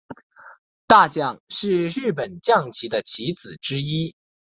[0.87, 4.15] 大将是日本将棋的棋子之一。